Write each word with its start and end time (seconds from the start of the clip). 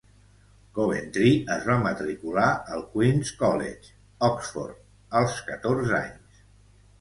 Coventry 0.77 1.33
es 1.55 1.67
va 1.67 1.75
matricular 1.83 2.45
al 2.77 2.81
Queens 2.95 3.35
College, 3.43 3.93
Oxford, 4.31 4.81
als 5.21 5.37
catorze 5.53 5.97
anys. 6.01 6.43